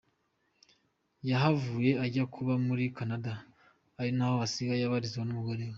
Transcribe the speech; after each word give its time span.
Yahavuye 1.29 1.91
ajya 2.05 2.23
kuba 2.33 2.53
muri 2.67 2.83
Canada 2.97 3.33
ari 3.99 4.11
naho 4.17 4.35
asigaye 4.47 4.83
abarizwa 4.85 5.23
n’umugore 5.25 5.63
we. 5.67 5.69